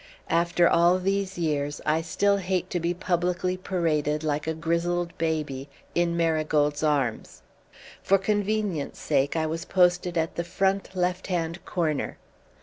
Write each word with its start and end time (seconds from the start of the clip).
After 0.31 0.67
all 0.67 0.97
these 0.97 1.37
years, 1.37 1.79
I 1.85 2.01
still 2.01 2.37
hate 2.37 2.71
to 2.71 2.79
be 2.79 2.91
publicly 2.91 3.55
paraded, 3.55 4.23
like 4.23 4.47
a 4.47 4.55
grizzled 4.55 5.15
baby, 5.19 5.69
in 5.93 6.17
Marigold's 6.17 6.81
arms. 6.81 7.43
For 8.01 8.17
convenience' 8.17 8.97
sake 8.97 9.35
I 9.35 9.45
was 9.45 9.63
posted 9.63 10.17
at 10.17 10.37
the 10.37 10.43
front 10.43 10.95
left 10.95 11.27
hand 11.27 11.63
corner. 11.65 12.17